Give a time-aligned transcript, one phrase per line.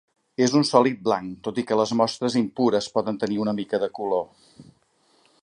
[0.43, 3.93] És un sòlid blanc, tot i que les mostres impures poden tenir una mica de
[4.01, 4.27] color.